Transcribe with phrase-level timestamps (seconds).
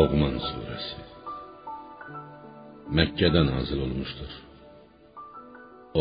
[0.00, 0.98] Loğman suresi
[2.96, 4.32] Məkkədə nazil olmuşdur.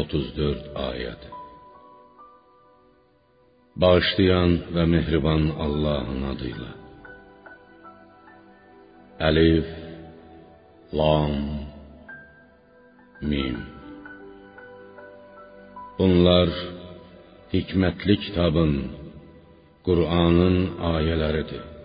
[0.02, 1.24] 34 ayət.
[3.84, 6.70] Bağışlayan və mehriban Allahın adıyla.
[9.30, 9.68] Əlif
[11.00, 11.36] Lam
[13.32, 13.58] Mim
[15.98, 16.54] Bunlar
[17.56, 18.74] hikmətli kitabın,
[19.90, 20.58] Qur'anın
[20.94, 21.79] ayələridir.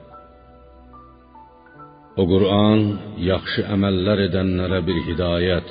[2.15, 2.83] O Qur'an
[3.31, 5.71] yaxşı əməllər edənlərə bir hidayət,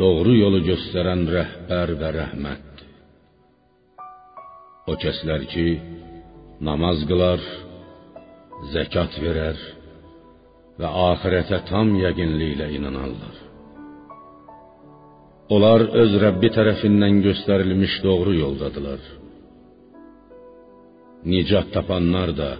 [0.00, 2.88] doğru yolu göstərən rəhbər və rəhmətdir.
[4.88, 5.66] O kəslər ki,
[6.68, 7.44] namaz qılar,
[8.72, 9.60] zəkat verər
[10.80, 13.36] və axirətə tam yəqinliklə inanarlar.
[15.52, 19.02] Onlar öz Rəbbi tərəfindən göstərilmiş doğru yoldadılar.
[21.28, 22.54] Nicat tapanlar da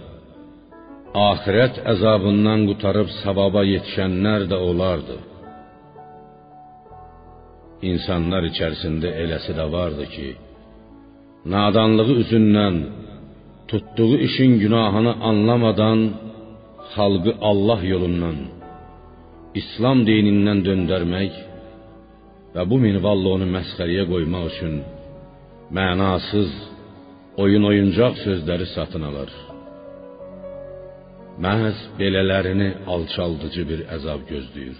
[1.15, 5.17] axirət əzabından qurtarıb savaba yetişənlər də olardı.
[7.91, 10.27] İnsanlar içərisində eləsi də vardı ki,
[11.53, 12.75] nadanlığı üzündən
[13.69, 15.99] tutduğu işin günahını anlamadan
[16.93, 18.37] xalqı Allah yolundan,
[19.61, 21.33] İslam dinindən döndərmək
[22.55, 24.75] və bu minvalla onu məsxəriyə qoymaq üçün
[25.77, 26.51] mənasız,
[27.43, 29.31] oyun oyuncaq sözləri satın alır.
[31.43, 34.77] Məhz belələrini alçaldıcı bir əzab gözləyir.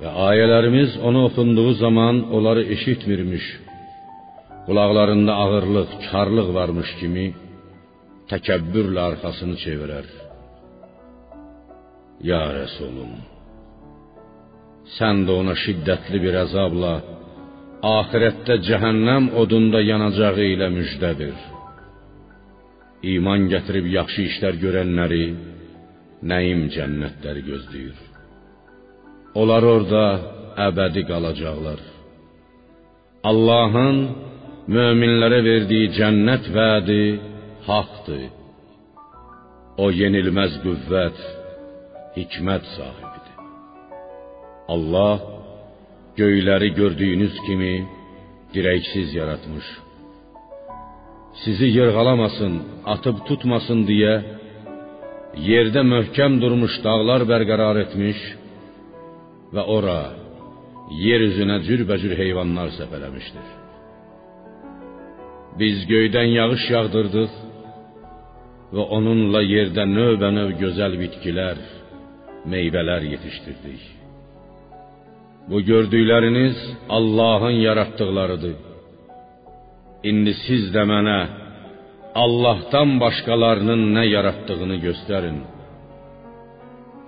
[0.00, 3.44] Və ayələrimiz onu oxunduğu zaman onları eşitmirmiş,
[4.66, 7.26] qulaqlarında ağırlıq, karlıq varmış kimi
[8.30, 10.10] təkəbbürlə arxasını çevirər.
[12.30, 13.14] Ya Rəsulum,
[14.96, 16.94] sən də ona şiddətli bir əzabla
[17.96, 21.53] axirətdə cəhənnəm odunda yanacağı ilə müjdə ver.
[23.12, 25.24] İman gətirib yaxşı işlər görənləri
[26.30, 27.98] nəyim cənnətləri gözləyir.
[29.40, 30.04] Onlar orada
[30.68, 31.80] əbədi qalacaqlar.
[33.30, 33.98] Allahın
[34.76, 37.02] möminlərə verdiyi cənnət vədi
[37.68, 38.24] haqqdır.
[39.82, 41.18] O yenilməz qüvvət,
[42.16, 43.38] hikmət sahibidir.
[44.74, 45.16] Allah
[46.20, 47.74] göyləri gördüyünüz kimi
[48.54, 49.66] dirəksiz yaratmış
[51.42, 52.54] sizi yırğalamasın,
[52.94, 54.14] atıb tutmasın deyə
[55.50, 58.20] yerdə möhkəm durmuş dağlar bərqərar etmiş
[59.54, 60.00] və ora
[61.06, 63.48] yer üzünə cürbəcür heyvanlar səpələmişdir.
[65.58, 67.32] Biz göydən yağış yağdırdıq
[68.74, 71.58] və onunla yerdə növbənöv gözəl bitkilər,
[72.52, 73.82] meyvələr yetişdirdik.
[75.50, 76.56] Bu gördükləriniz
[76.88, 78.73] Allahın yaratdıqlarıdır.
[80.10, 81.18] İndi siz də mənə
[82.24, 85.38] Allahdan başqalarının nə yaratdığını göstərin.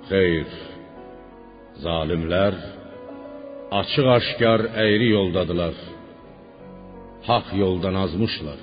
[0.08, 0.48] Xeyr.
[1.84, 2.56] Zalimlər
[3.80, 5.76] açıq-aşkar əyri yoldadılar.
[7.28, 8.60] Haqq yoldan azmışlar.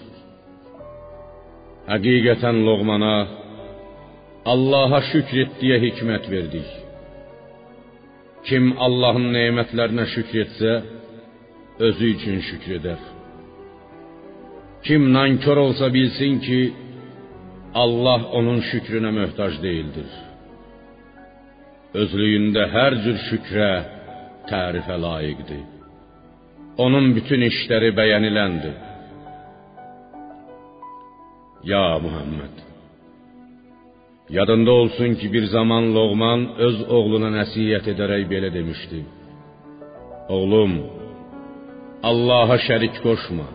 [1.91, 3.15] Həqiqətən Loğmana
[4.53, 6.69] Allaha şükr et deyə hikmət verdik.
[8.47, 10.71] Kim Allahın nemətlərinə şükr etsə,
[11.87, 13.03] özü üçün şükr edər.
[14.83, 16.59] Kim nankör olsa bilsin ki
[17.83, 20.09] Allah onun şükrünə möhtac deyildir.
[22.01, 23.71] Özlüyündə hər cür şükrə,
[24.51, 25.63] tərifə layiqdir.
[26.83, 28.75] Onun bütün işləri bəyəniləndir.
[31.71, 32.55] Ya Muhammed
[34.29, 38.99] Yadında olsun ki bir zaman Loğman öz oğluna nəsihət edərək belə demişdi.
[40.35, 40.73] Oğlum,
[42.09, 43.47] Allaha şərik qoşma.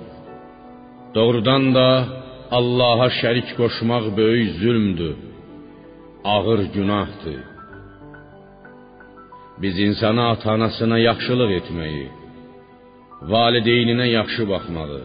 [1.18, 1.88] Doğrudan da
[2.58, 5.16] Allaha şərik qoşmaq böyük zülmdür.
[6.34, 7.40] Ağır günahdır.
[9.62, 12.06] Biz insana ata-anasına yaxşılıq etməyi,
[13.32, 15.02] valideyninə yaxşı baxmağı,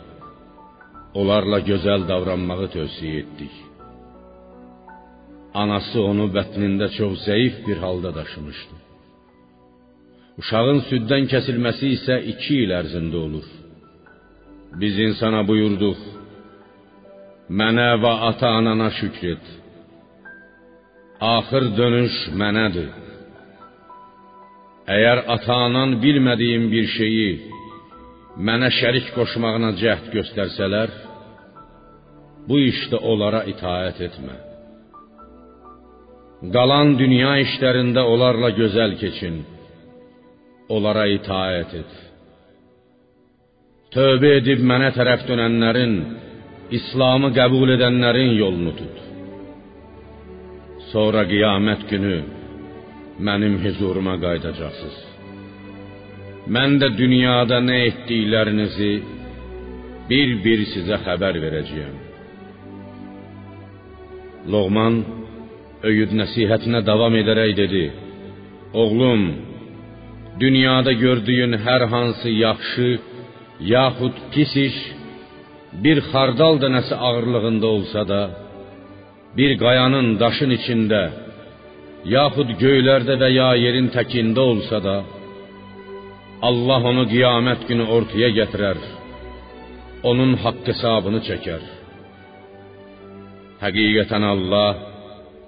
[1.20, 3.56] onlarla gözəl davranmağı tövsiyə etdik.
[5.62, 8.76] Anası onu bətnində çox zəif bir halda daşımışdı.
[10.40, 13.48] Uşağın süddən kəsilməsi isə iki il ərzində olur.
[14.82, 16.00] Biz insana buyurduq,
[17.60, 19.50] mənə və ata-anana şükr et.
[21.34, 22.90] Axır dönüş mənədir.
[24.96, 27.30] Əgər ata-anan bilmədiyim bir şeyi
[28.48, 30.96] mənə şərik qoşmağına cəhd göstərsələr,
[32.50, 34.40] bu işdə onlara itaət etmə.
[36.56, 39.38] Qalan dünya işlərində onlarla gözəl keçin.
[40.76, 41.94] Onlara itaət et.
[43.94, 45.92] Tövbə edib mənə tərəf dönənlərin,
[46.74, 48.96] İslamı qəbul edənlərin yolunu tut.
[50.90, 52.16] Sonra qiyamət günü
[53.28, 54.98] mənim huzuruma qayıdacaqsınız.
[56.56, 58.92] Mən də dünyada nə etdiklərinizi
[60.10, 61.96] bir-bir sizə xəbər verəcəyəm.
[64.52, 65.02] Loğman
[65.90, 67.86] öyüd nəsihətinə davam edərək dedi:
[68.74, 69.24] Oğlum,
[70.42, 72.92] dünyada gördüyün hər hansı yaxşı
[73.60, 74.78] yaxud pis iş
[75.84, 78.22] bir xardal dənəsi ağırlığında olsa da,
[79.38, 81.04] bir qayanın daşın içində,
[82.18, 84.98] yaxud göylərdə və ya yerin təkində olsa da,
[86.50, 88.80] Allah onu qiyamət günü ortaya gətirər.
[90.10, 91.64] Onun haqq hesabını çəkər.
[93.64, 94.72] Həqiqətən Allah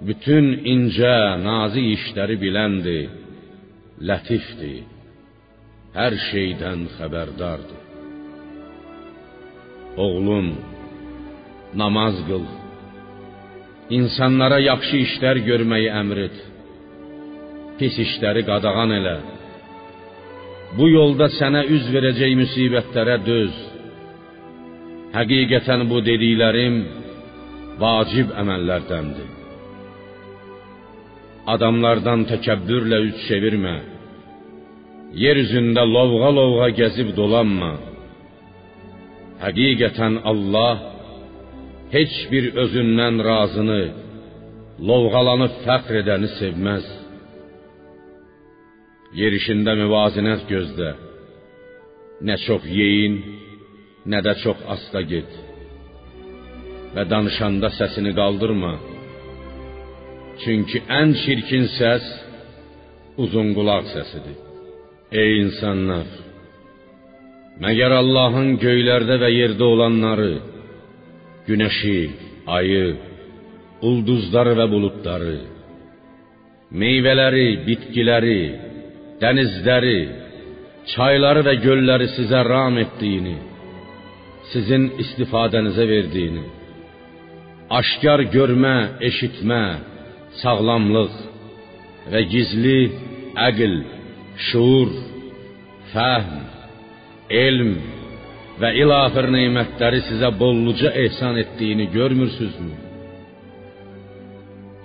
[0.08, 1.16] bütün incə,
[1.48, 3.10] nazik işləri biləndir,
[4.08, 4.84] lətifdir.
[5.96, 7.85] Hər şeydən xəbərdardır.
[9.96, 10.48] Oğlum,
[11.74, 12.44] namaz qıl.
[13.98, 16.36] İnsanlara yaxşı işlər görməyi əmr et.
[17.78, 19.16] Pis işləri qadağan elə.
[20.76, 23.56] Bu yolda sənə üz verəcək müsibətlərə döz.
[25.16, 26.76] Həqiqətən bu dediklərim
[27.80, 29.32] vacib əməllərdəndir.
[31.54, 33.76] Adamlardan təkəbbürlə üz çevirmə.
[35.24, 37.72] Yer üzündə lovğa-lovğa gəzib dolanma.
[39.46, 40.74] Həqiqətən Allah
[41.94, 43.82] heç bir özündən razını,
[44.88, 46.86] lovğalanıb fəxr edəni sevməz.
[49.20, 50.90] Yerişində müvazinət gözlə.
[52.26, 53.16] Nə çox yeyin,
[54.10, 55.30] nə də çox asta get.
[56.94, 58.74] Və danışanda səsini qaldırma.
[60.42, 62.04] Çünki ən çirkin səs
[63.22, 64.38] uzun qulaq səsidir.
[65.20, 66.06] Ey insanlar,
[67.62, 70.32] məgər Allahın göylərdə və yerdə olanları,
[71.48, 71.98] günəşi,
[72.58, 72.86] ayı,
[73.88, 75.36] ulduzları və buludları,
[76.82, 78.40] meyvələri, bitkiləri,
[79.22, 79.98] dənizləri,
[80.92, 83.36] çayları və gölləri sizə ram etdiyini,
[84.52, 86.44] sizin istifadənizə verdiyini,
[87.78, 88.76] aşkar görmə,
[89.08, 89.64] eşitmə,
[90.42, 91.16] sağlamlıq
[92.12, 92.80] və gizli
[93.48, 93.78] əql,
[94.50, 94.92] şuur,
[95.94, 96.55] fəhm,
[97.30, 97.72] elm
[98.60, 102.76] və ilaxır nemətləri sizə bolluca ehsan etdiyini görmürsünüzmü?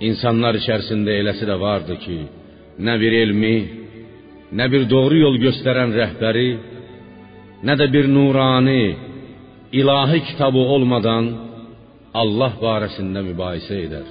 [0.08, 2.18] İnsanlar içərisində eləsi də vardı ki,
[2.86, 3.56] nə bir elmi,
[4.58, 6.50] nə bir doğru yol göstərən rəhbəri,
[7.66, 8.84] nə də bir nurani,
[9.72, 11.30] ilahi kitabı olmadan
[12.14, 14.08] Allah barəsində mübahisə edər.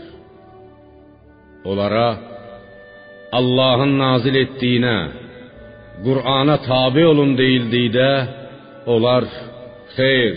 [1.70, 2.08] Onlara
[3.38, 4.96] Allahın nazil etdiyinə,
[6.06, 8.12] Qur'ana tabe olun deyildikdə,
[8.94, 9.24] onlar
[9.98, 10.36] xeyr,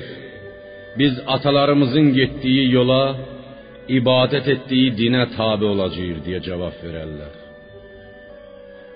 [0.98, 3.04] biz atalarımızın getdiyi yola,
[3.98, 7.34] ibadət etdiyi dinə tabe olacağıq deyə cavab verərlər.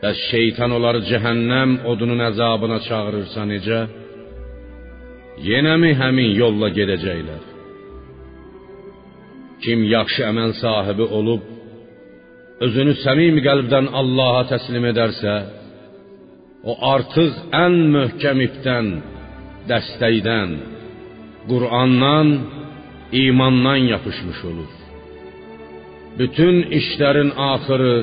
[0.02, 3.80] Bəs şeytan onları cəhənnəm odunun əzabına çağırırsa necə?
[5.50, 7.44] Yenəmi həmin yolla gedəcəklər?
[9.62, 11.42] Kim yaxşı əməl sahibi olub
[12.64, 15.34] özünü səmimi qəlbdən Allaha təslim edərsə,
[16.64, 17.34] o artıq
[17.64, 18.86] ən möhkəm ipdən,
[19.70, 20.50] dəstəkdən,
[21.50, 22.28] Qur'andan,
[23.24, 24.72] imandan yapışmış olur.
[26.18, 27.96] Bütün işlərin axırı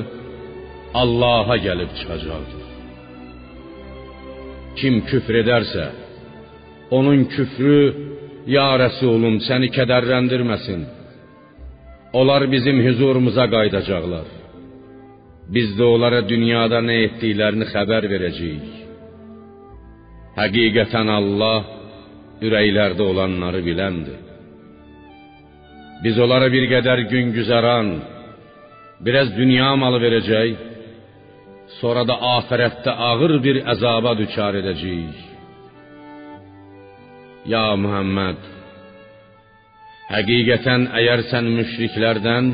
[1.02, 2.64] Allaha gəlib çıxacaqdır.
[4.78, 5.84] Kim küfr edərsə,
[6.98, 7.80] onun küfrü
[8.56, 10.80] ya Rəsulum səni kədərləndirməsin.
[12.18, 14.26] Onlar bizim huzurumuza qayıdacaqlar.
[15.54, 18.70] Biz də onlara dünyada nə etdiklərini xəbər verəcəyik.
[20.36, 21.68] Həqiqətən Allah
[22.46, 24.18] ürəklərdə olanları biləndir.
[26.04, 27.92] Biz onlara bir qədər gün güzəran,
[29.06, 30.58] biraz dünya malı verəcək,
[31.78, 35.24] sonra da axirətdə ağır bir əzaba düçar edəcəyik.
[37.52, 38.40] Ya Muhammed,
[40.10, 42.50] həqiqətən əgər sən müşriklərdən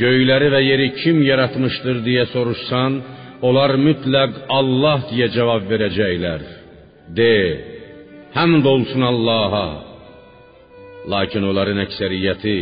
[0.00, 2.98] göyləri və yeri kim yaratmışdır deyə soruşsan,
[3.46, 6.44] onlar mütləq Allah deyə cavab verəcəklər.
[7.18, 7.34] De,
[8.36, 9.66] həmd olsun Allaha.
[11.12, 12.58] Lakin onların əksəriyyəti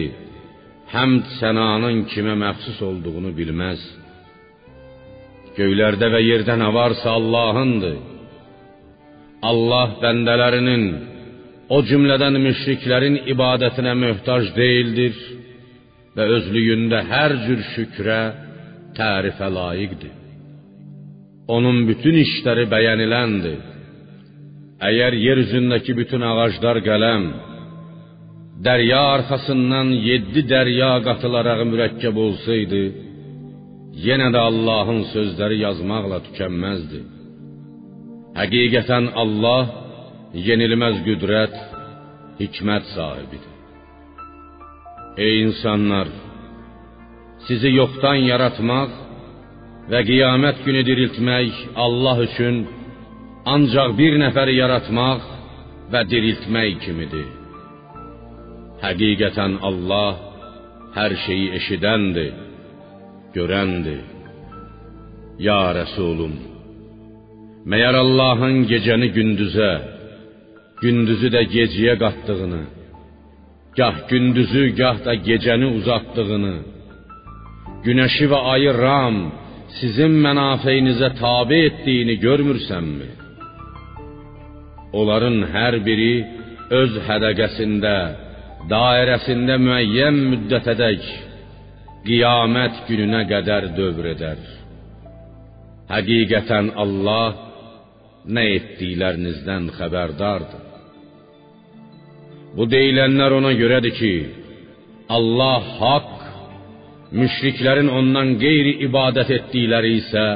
[0.93, 3.83] həmd sənanın kimə məxsus olduğunu bilməz.
[5.57, 7.99] Göylərdə və yerdə nə varsa Allahındır.
[9.51, 10.85] Allah bəndələrinin
[11.75, 15.17] o cümlədən müşriklərin ibadətinə möhtac deyildir
[16.17, 18.23] və özlüyündə hər cür şükrə,
[18.97, 20.17] tərifə layiqdir.
[21.55, 23.61] Onun bütün işləri bəyəniləndir.
[24.89, 27.25] Əgər yer üzündəki bütün ağaclar qələm,
[28.67, 32.83] dərya arxasından yeddi dərya qatılaraq mürəkkəb olsaydı,
[34.07, 37.01] yenə də Allahın sözləri yazmaqla tükənməzdi.
[38.41, 39.63] Həqiqətən Allah
[40.49, 41.57] yenilməz qüdrət,
[42.41, 43.62] hikmət sahibidir.
[45.17, 46.09] Ey insanlar,
[47.47, 48.93] sizi yoxdan yaratmaq
[49.91, 52.63] və qiyamət günü diriltmək Allah üçün
[53.55, 55.27] ancaq bir nəfəri yaratmaq
[55.93, 57.29] və diriltmək kimidir.
[58.85, 60.13] Həqiqətən Allah
[60.97, 62.33] hər şeyi eşidəndir,
[63.37, 64.03] görəndir.
[65.47, 66.35] Ya Rəsulum,
[67.71, 69.73] məyər Allahın gecəni gündüzə,
[70.83, 72.63] gündüzü də gecəyə qatdığını,
[73.79, 76.57] gah gündüzü, gah da gecəni uzatdığını,
[77.87, 79.19] günəşi və ayı Ram
[79.79, 83.11] sizin mənafeyinizə tabe etdiyini görmürsənmi?
[85.01, 86.15] Onların hər biri
[86.81, 87.97] öz hədəqəsində,
[88.73, 91.07] dairəsində müəyyən müddətədək
[92.07, 94.43] qiyamət gününə qədər dövr edər.
[95.93, 97.41] Həqiqətən Allah
[98.37, 100.72] nə etdiklərinizdən xəbərdardır.
[102.57, 104.15] Bu deyilənlər ona görədir ki,
[105.17, 106.19] Allah haqq,
[107.21, 110.27] müşriklərin ondan qeyri ibadət etdikləri isə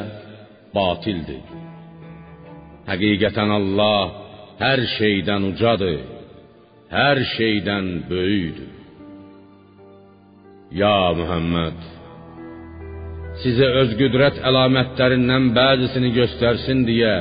[0.76, 1.44] batildir.
[2.88, 4.00] Həqiqətən Allah
[4.62, 6.00] hər şeydən ucadır,
[6.96, 8.72] hər şeydən böyükdür.
[10.80, 11.78] Ya Muhammed,
[13.42, 17.16] sizə öz qüdrət əlamətlərindən bəzisini göstərsin deyə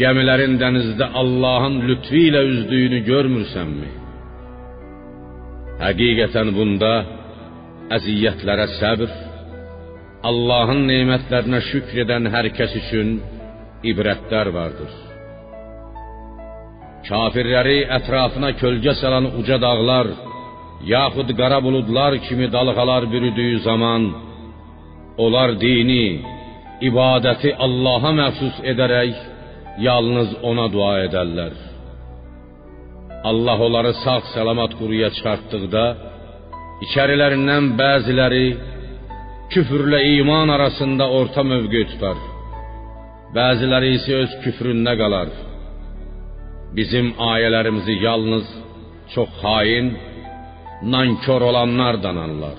[0.00, 3.90] gəmilərin dənizdə Allahın lütfi ilə üzdüyünü görmürsənmi?
[5.82, 6.92] Həqiqətən bunda
[7.96, 9.10] əziyyətlərə səbr,
[10.28, 13.18] Allahın nemətlərinə şükr edən hər kəs üçün
[13.86, 14.94] ibrətlər vardır.
[17.08, 20.08] Kafirləri ətrafına kölgə salan uca dağlar,
[20.94, 24.02] yaxud qara buludlar kimi dalğalar bürüdüyü zaman,
[25.24, 26.06] onlar dini,
[26.88, 29.14] ibadəti Allaha məxsus edərək,
[29.86, 31.54] yalnız ona dua edərlər.
[33.30, 35.84] Allah onları sağ salamat quruya çıxartdıqda,
[36.84, 38.46] içərilərindən bəziləri
[39.52, 42.18] küfrlə iman arasında orta mövqe tutar.
[43.38, 45.32] Bəziləri isə öz küfründə qalar.
[46.76, 48.46] Bizim ayələrimizi yalnız
[49.14, 49.86] çox hain,
[50.94, 52.58] nankor olanlar danarlar.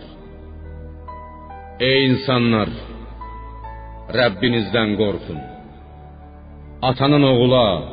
[1.89, 2.69] Ey insanlar,
[4.19, 5.39] Rəbbinizdən qorxun.
[6.81, 7.83] Atanın oğula,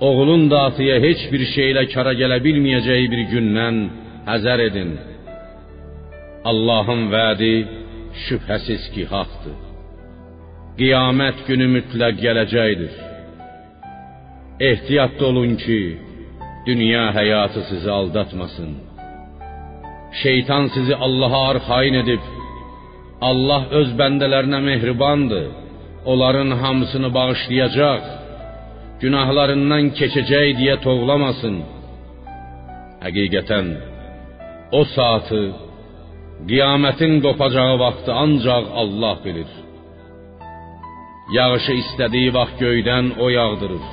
[0.00, 3.76] oğlun da atıya heç bir şeylə kara gələ bilməyəcəyi bir gündən
[4.28, 4.90] həzər edin.
[6.50, 7.54] Allahın vədi
[8.24, 9.56] şübhəsiz ki, haqdır.
[10.78, 12.92] Qiyamət günü mütləq gələcəkdir.
[14.70, 15.80] Ehtiyatlı olun ki,
[16.68, 18.70] dünya həyatı sizi aldatmasın.
[20.22, 22.24] Şeytan sizi Allaha arxayın edib,
[23.28, 25.46] Allah öz bəndələrinə mehribandır.
[26.04, 28.02] Onların hamısını bağışlayacaq.
[29.02, 31.56] Günahlarından keçəcək deyə toğlamasın.
[33.04, 33.68] Həqiqətən
[34.78, 35.42] o saatı,
[36.48, 39.50] qiyamətin qopacağı vaxtı ancaq Allah bilir.
[41.36, 43.86] Yağışı istədiyi vaxt göydən o yağdırır.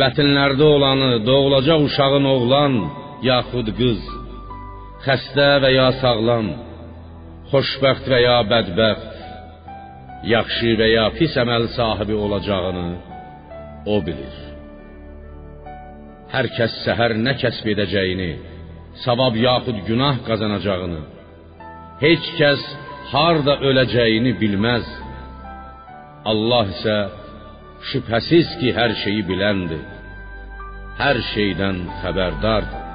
[0.00, 2.74] Bətinlərdə olanı, doğulacaq uşağın oğlan
[3.30, 4.02] yaxud qız,
[5.06, 6.46] xəstə və ya sağlam,
[7.50, 9.09] xoşbəxt və ya bədbəxt,
[10.26, 12.88] yaxşı və ya pis əməl sahibi olacağını
[13.94, 14.36] o bilir.
[16.30, 18.32] Hər kəs səhər nə kəsb edəcəyini,
[19.04, 21.00] savab yaxud günah qazanacağını,
[22.04, 22.66] heç kəs
[23.12, 24.86] harda öləcəyini bilməz.
[26.30, 26.98] Allah isə
[27.90, 29.82] şübhəsiz ki, hər şeyi biləndir.
[31.00, 32.89] Hər şeydən xəbərdardır.